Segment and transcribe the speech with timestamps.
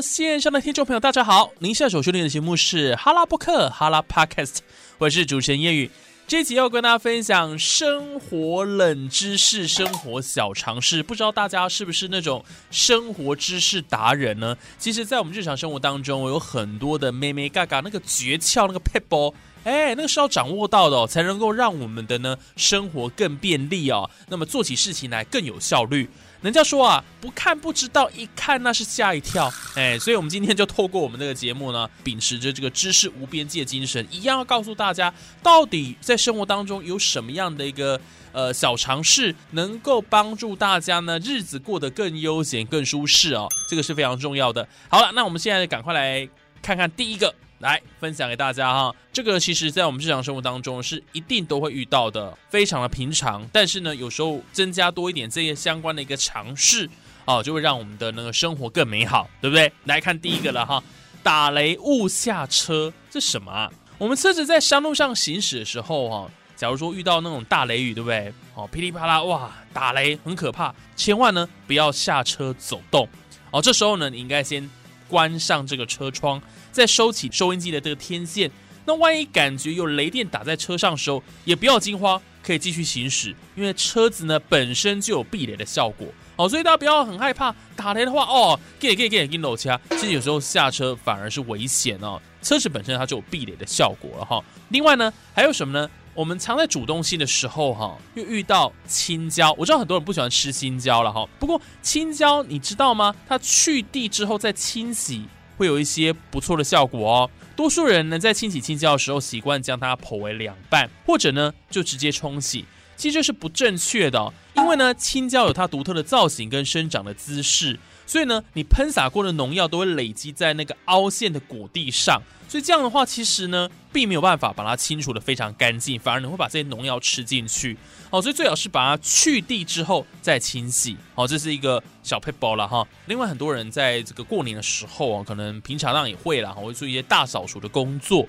[0.00, 1.52] 线上的听众朋友，大家好！
[1.58, 4.58] 您现在所收听的节目是哈拉播客哈拉 Podcast，
[4.98, 5.90] 我是主持人叶宇。
[6.26, 11.02] 这集要跟大家分享生活冷知识、生活小常识。
[11.02, 14.56] 不知道大家是不是那种生活知识达人呢？
[14.78, 24.08] 其实，在我们日常生活当中，有很多的妹妹嘎嘎那个诀窍、那个 p e b l 哎，那个是要掌握到的哦，才能够让我们的呢生活更便利哦。
[24.28, 26.08] 那么做起事情来更有效率。
[26.42, 29.52] 人家说啊，不看不知道，一看那是吓一跳。
[29.74, 38.00] 哎，所以我们今天就透过我们这个节目呢，秉持着这个知识无边界精神，一样要告诉大家，到底在生活当中有什么样的一个
[38.32, 43.46] 呃小尝试，能够帮助大家呢日子过得更悠闲、更舒适哦。
[43.68, 44.66] 这个是非常重要的。
[44.88, 46.26] 好了，那我们现在赶快来
[46.62, 47.34] 看看第一个。
[47.60, 53.46] 来分享给大家哈，这个其实在我们日常生活当中是一定都会遇到的，非常的平常。
[53.52, 56.88] 但是呢，有时候增加多一点这些相关的一个尝试
[57.26, 59.70] 哦，就会让我们的那个生活更美好，对不对？
[59.84, 60.82] 来看第一个了哈，
[61.22, 63.70] 打雷勿下车，这什么啊？
[63.98, 68.32] 我们车子在山路上行驶的时候哈，假如说遇到那种大雷雨，对不对？
[68.54, 73.06] 哦，噼里啪啦，哇，打雷很可怕，千万呢不要下车走动
[73.50, 73.60] 哦。
[73.60, 74.66] 这时候呢，你应该先
[75.10, 76.40] 关上这个车窗。
[76.70, 78.48] 再收起收音机的这个天线，
[78.86, 94.40] 那万一感觉有雷电打在车上的时候，也不要惊慌，可以继续行驶，因为车子呢本身就有避雷的效果哦，所以大家不要很害怕打雷的话哦，给给给给漏车，其实有时候下车反而是危险哦，车子本身它就有避雷的效果了哈。
[94.68, 95.90] 另外呢，还有什么呢？
[96.14, 103.14] 我们藏在煮东西的时候哈，又遇到青椒，我知道很多人不喜欢吃青椒了哈，不过青椒你知道吗？
[103.28, 105.24] 它去蒂之后再清洗。
[105.56, 107.30] 会有一些不错的效果哦。
[107.54, 112.64] 多数人呢在清洗青椒的时候，习惯将它剖为两半，或者呢就直接冲洗。
[113.00, 117.78] 其实这是不正确的，因为呢青椒有它独特的造型跟生长的姿势。
[118.06, 127.78] 所以呢，你喷洒过的农药都会累积在那个凹陷的果地上，所以这样的话，其实呢，并没有办法把它清除的非常干净，反而你会把这些农药吃进去。
[128.10, 130.96] 哦，所以最好是把它去地之后再清洗。
[131.14, 132.84] 哦，这是一个小 p 包了哈。
[133.06, 138.26] 另外，很多人在这个过年的时候啊，可能平常上也会啦，会做一些大扫除的工作。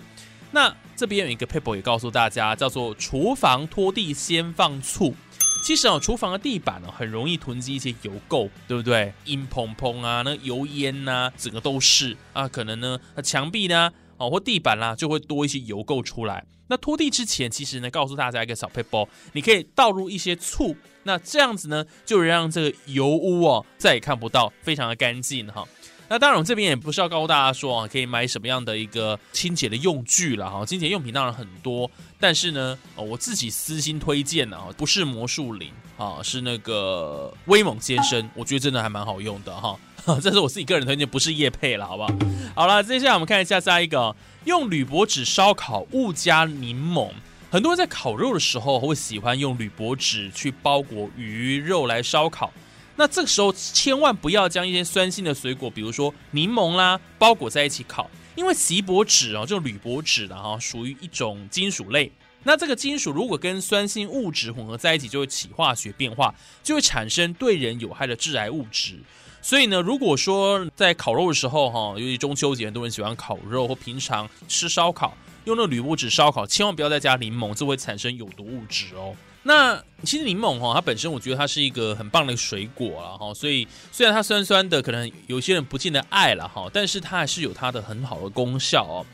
[0.51, 5.15] 那这边有一个 paper 也告诉大家，叫做厨房拖地先放醋。
[5.63, 9.13] 其实哦，厨房的地板呢，很容易囤积一些油垢，对不对？
[9.25, 12.47] 阴蓬蓬啊，那油烟呐，整个都是啊。
[12.47, 16.43] 可能呢，那墙壁呢，哦或地板啦，就会多一些油垢出来。
[16.67, 25.63] 那拖地之前，其实呢，告诉大家一个小配包，你可以倒入一些醋，那这样子呢，就让这个油污哦再也看不到，非常的干净哈。
[26.11, 30.65] 那当然，我这边也不是要告诉大家说啊，可以买什么样的一个清洁的用具了哈。
[30.65, 31.89] 清洁用品当然很多，
[32.19, 39.79] 但是呢，我自己私心推荐的啊，不是魔术林啊，是那个威猛先生，我觉得真的还蛮好用的哈。
[40.21, 42.09] 这是我自己个人推荐，不是叶配了，好不好？
[42.55, 47.09] 好了，接下来我们看一下下一个，用铝箔纸烧烤勿加柠檬。
[47.49, 52.51] 很多人在烤肉的时候会喜欢用铝箔纸去包裹鱼肉来烧烤。
[52.95, 62.11] 那这个时候千万不要将一些酸性的水果，比如说柠檬啦，包裹在一起烤，因为锡箔纸哦，这种铝箔纸的哈，属于一种金属类。
[62.43, 68.99] 那这个金属如果跟酸性物质混合在一起，就会起化学变化，就会产生对人有害的致癌物质。
[69.43, 75.15] 所以呢，如果说在烤肉的时候哈，尤其中秋节很多人喜欢烤肉，或平常吃烧烤
[75.45, 79.15] 用那个铝箔纸烧烤，千万不要再加柠檬，这会产生有毒物质哦。
[79.43, 89.05] 那其实柠檬哈，它本身我觉得它是一个很棒的水果了哈，所以虽然它酸酸的，可能有些人不见得爱了哈，但是它还是有它的很好的功效哦。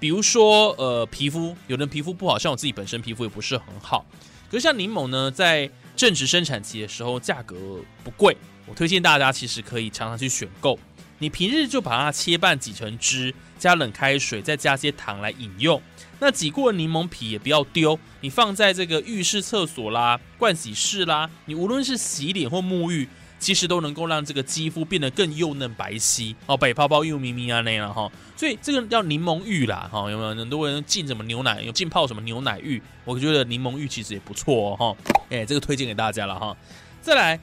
[0.00, 4.06] 比如说呃，皮肤，有人皮肤不好，像我自己本身皮肤也不是很好，
[4.50, 7.56] 可是像柠檬呢，在正值生产期的时候，价格
[8.02, 8.34] 不贵，
[8.66, 10.78] 我推荐大家其实可以常常去选购。
[11.18, 15.80] 你平日就把它切半挤成汁，加冷开水，再加些糖来饮用。
[16.20, 23.08] 那挤过的柠檬皮也不要丢，你放在这个浴室、厕所啦、盥洗室啦，你无论是洗脸或沐浴，
[23.38, 28.10] 其实都能够让这个肌肤变得更幼嫩白皙哦，白泡泡又咪咪啊那样哈。
[28.36, 32.80] 所以这个叫柠檬浴啦哈，有没有很多人浸什么牛奶，有浸泡什么牛奶浴？
[33.04, 35.14] 我觉得柠檬浴其实也不错哦哈。
[35.30, 36.56] 哎，这个推荐给大家了哈。
[37.02, 37.38] 再来，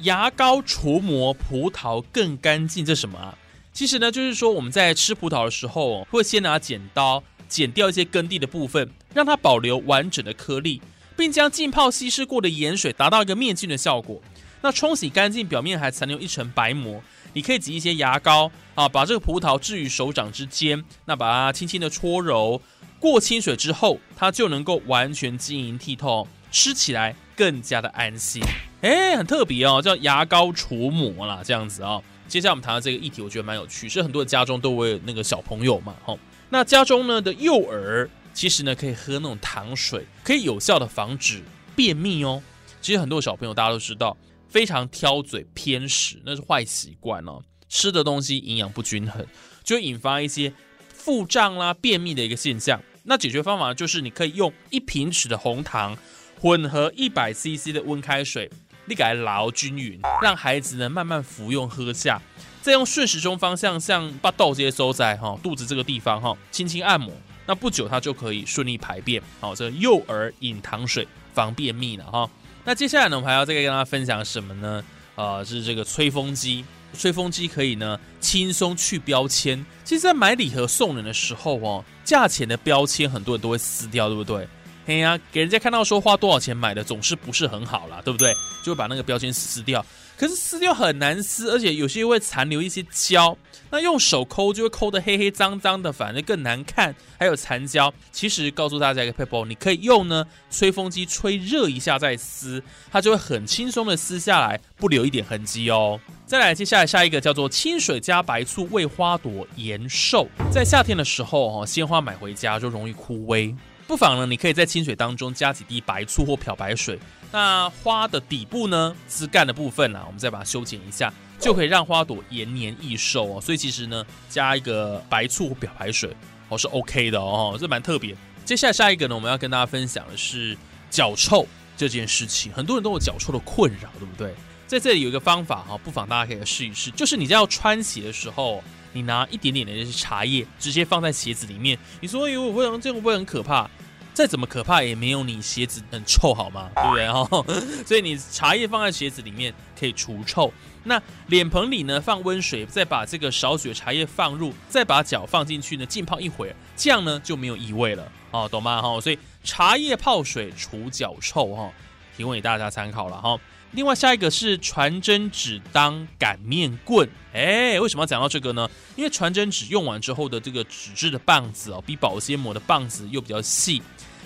[0.00, 3.36] 牙膏除磨葡萄更干净，这什么啊？
[3.72, 7.22] 其实呢，就是说我们在吃葡萄的时候，会先拿剪刀。
[7.48, 10.82] 剪掉一些根蒂的部分，让它保留完整的颗粒，
[11.16, 14.20] 并将浸泡稀释过的盐水达到一个灭菌的效果。
[14.62, 17.00] 那冲洗干净，表面还残留一层白膜，
[17.34, 22.60] 你可以挤一些牙膏啊，把这个葡萄置于手掌之间，那把它轻轻的搓揉，
[22.98, 28.42] 过清水之后，它就能够完全晶莹剔透，吃起来更加的安心。
[28.82, 32.00] 哎，很特别哦，叫牙膏除膜啦，这样子啊。
[32.28, 36.16] 接下来我们谈到这个议题，我觉得蛮有趣，是很多的家中都会有那个小朋友嘛，哈。
[36.50, 41.42] 那家中呢的幼儿，其实呢可以喝那种糖水，可以有效的防止
[41.74, 42.42] 便秘哦。
[42.80, 44.16] 其实很多小朋友大家都知道，
[44.48, 47.40] 非常挑嘴偏食，那是坏习惯哦。
[47.68, 49.26] 吃的东西营养不均衡，
[49.64, 50.52] 就会引发一些
[50.92, 52.80] 腹胀啦、便秘的一个现象。
[53.04, 55.96] 那解决方法就是你可以用一平尺的红糖
[56.40, 58.50] 混合一百 CC 的温开水。
[58.86, 62.20] 你给它捞均匀，让孩子呢慢慢服用喝下，
[62.62, 67.12] 再用顺时钟方向向把豆这些收在哈肚子这个地方哈，轻轻按摩，
[67.46, 69.22] 那不久它就可以顺利排便。
[69.40, 72.30] 好，这幼儿饮糖水防便秘了哈。
[72.64, 74.82] 那接下来呢，我们还要再跟大家分享什么呢？
[75.14, 79.64] 呃，是这个吹风机，吹风机可以呢轻松去标签。
[79.84, 84.46] 其实，在买礼盒送人的时候哦，价钱的标签很多人都会撕掉，对不对？
[84.86, 88.32] 哎呀，给人家看到说花多少钱买的，总是不是很好啦，对不对？
[88.62, 89.84] 就会把那个标签撕掉。
[90.16, 93.36] 可是撕掉很难撕，而且有些会残留一些胶，
[93.70, 96.94] 那用手抠就会抠得黑黑脏脏的，反而更难看。
[97.18, 106.00] 还有残胶，其实告诉大家一个 paper，你可以用呢吹风机吹热一下再撕，它就会很轻松的撕下来，不留一点痕迹哦。
[106.24, 110.28] 再来，接下来下一个叫做清水加白醋为花朵延寿。
[110.50, 113.54] 在夏天的时候，哦，鲜花买回家就容易枯萎。
[113.86, 116.98] 不妨呢，你可以在清水当中加几滴白醋或漂白水。
[117.30, 123.40] 那花的底部呢，枝干的部分呢，我们再把它修剪一下，就可以让花朵延年益寿哦。
[123.40, 126.10] 所以其实呢，加一个白醋或漂白水
[126.48, 128.16] 哦是 OK 的哦，这蛮特别。
[128.44, 130.56] 接下来下一个呢，我们要跟大家分享的是
[130.90, 131.46] 脚臭
[131.76, 134.34] 这件事情，很多人都有脚臭的困扰，对不对？
[134.66, 138.64] 在这里有一个方法哈，不妨大家可以试一试，就是你在要穿鞋的时候。
[138.92, 141.78] 你拿一点点的这些茶叶，直接放在鞋子里面。
[142.00, 143.68] 你说，哎，我会这样会不会很可怕？
[144.16, 146.70] 再怎么可怕，也没有你鞋子很臭，好吗？
[146.74, 147.12] 对不对？
[147.12, 147.28] 哈，
[147.84, 150.50] 所以你茶叶放在鞋子里面可以除臭。
[150.84, 158.10] 那脸盆里呢，放温水，再把这个少许的茶叶放入，再把脚放进去呢，浸泡一会儿，这样呢就没有异味了。
[158.30, 158.80] 哦，懂吗？
[158.80, 161.70] 哈，所以茶叶泡水除脚臭，哈，
[162.16, 163.38] 提供给大家参考了，哈。
[163.76, 167.06] 另外，下一个是传真纸当擀面棍。
[167.34, 168.66] 哎，为什么要讲到这个呢？
[168.96, 173.82] 因为传真纸用完之后的这个纸质的棒子哦，比保鲜膜的棒子又比较细，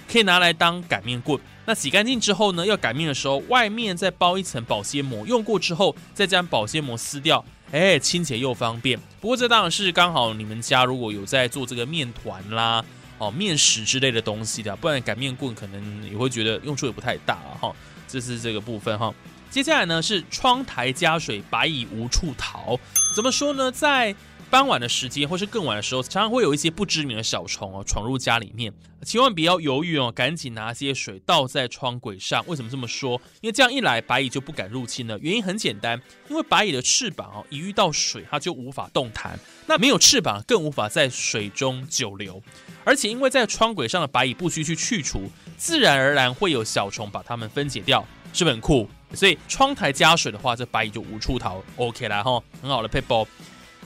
[0.09, 1.37] 可以拿来当擀面棍。
[1.67, 7.45] 那洗干净之后呢，要擀面的时候，外面再包一层保鲜膜，用过之后再将保鲜膜撕掉。
[7.73, 8.97] 哎，清洁又方便。
[9.21, 12.85] 不过这当然是刚好你们家如果有在做这个面团啦、
[13.19, 17.75] 哦面食之类的东西的，不然擀面棍可能也会觉得用处也不太大了哈。
[18.07, 19.13] 这是这个部分哈。
[19.51, 22.79] 接下来呢是窗台加水，白蚁无处逃。
[23.17, 23.71] 怎么说呢？
[23.73, 24.15] 在
[24.49, 28.73] 傍晚的时间或是更晚的时候，常常会有一些不知名的小虫哦闯入家里面，
[29.05, 32.45] 千万不要犹豫哦，赶紧拿些水倒在窗轨上。
[32.47, 33.21] 为什么这么说？
[33.41, 35.19] 因为这样一来，白蚁就不敢入侵了。
[35.19, 39.39] 原因很简单，因为白蚁的翅膀哦，一遇到水，它就无法动弹。
[39.67, 42.41] 那没有翅膀，更无法在水中久留。
[42.85, 48.89] 而且因为在窗轨上的白蚁不需去去除，自然而然会有小虫把它们分解掉，是不很酷？
[49.15, 51.63] 所以窗台加水的话，这白蚁就无处逃。
[51.77, 53.27] OK 啦哈，很好的配包。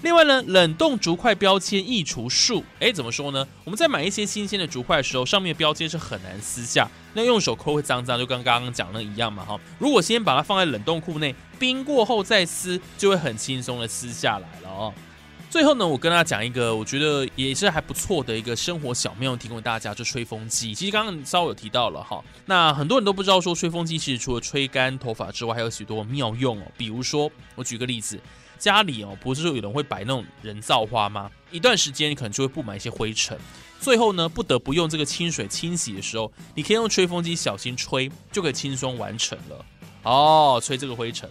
[0.02, 3.47] 另外呢，冷冻竹块标签易除术，哎，怎么说呢？
[3.64, 9.59] 我们在买一些新鲜的竹块的时候，上面标签是很难撕下，那用手抠会脏脏，就跟刚刚讲的一样嘛哈。
[9.78, 14.93] 如果先把它放在冷冻库内，冰过后再撕，就会很轻松的撕下来了哦。
[15.54, 20.75] 最后呢，我跟大家讲一个我觉得也是还不错的一个生活小妙用，提供给大家，就吹风机。
[20.75, 26.64] 其实刚刚稍微有提到了哈，那很多人都不知道说吹风机其实除了吹干头发之外，还有许多妙用哦。
[26.76, 28.18] 比如说，我举个例子，
[28.58, 31.30] 家里哦，不是说有人会摆那种人造花吗？
[31.52, 33.38] 一段时间你可能就会布满一些灰尘，
[33.78, 39.64] 最后呢，不得不用这个清水清洗的时候，你可以用吹风机小心吹，就可以轻松完成了。
[40.02, 41.30] 哦，吹这个灰尘。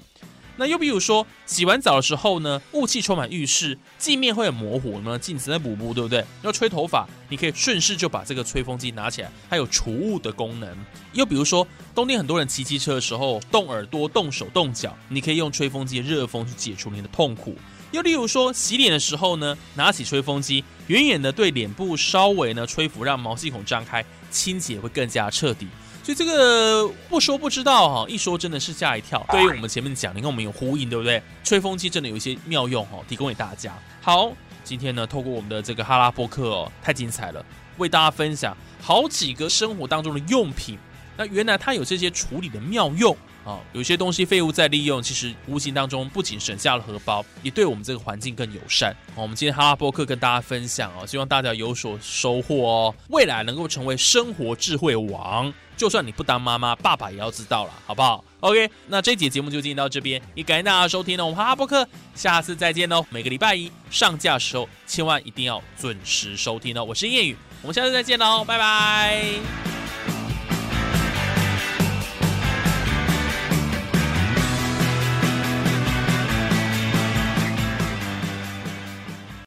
[0.55, 6.23] 那又比如说，洗完澡的时候呢，雾气充满浴室，镜面会很模糊，那镜子在补补，对不对？
[6.43, 10.69] 要吹头发，你可以顺势就把这个吹风机拿起来，它有除雾的功能。
[11.13, 17.55] 又比如说，冬天很多人骑机车的时候，冻耳朵、冻手、冻脚，你可以用吹风机的热风去解除你的痛苦。
[17.91, 25.67] 又例如说，洗脸的时候呢，拿起吹风机，远远的对脸部稍微呢吹拂，让毛细孔张开，清洁会更加彻底。
[26.03, 29.25] 所以这个不说不知道哈，一说真的是吓一跳。
[29.31, 31.23] 对于我们前面讲，你看我们有呼应，对不对？
[31.45, 33.73] 吹风机真的有一些妙用哦，提供给大家。
[34.01, 34.33] 好，
[34.65, 37.43] 今天呢，透过我们的这个哈拉波克哦，太精彩了。
[37.77, 40.77] 为大家分享好几个生活当中的用品。
[41.15, 43.15] 那原来它有这些处理的妙用
[43.45, 43.59] 啊！
[43.73, 48.95] 有些东西废物再利用，其实无形当中不仅省下了荷包，也对我们这个环境更友善。
[49.15, 55.53] 我们今天哈拉波克跟大家分享哦，希望大家有所收获哦，未来能够成为生活智慧王。
[55.75, 63.03] 就算你不当妈妈，爸爸也要知道了，好不好？OK，那这节节目就进行到这边，也感谢大家收听了我们哈哈波克，下次再见哦！
[63.09, 66.83] 每个礼拜一上架的时候，千万一定要准时收听哦！
[66.83, 69.72] 我是叶宇，我们下次再见喽，拜拜。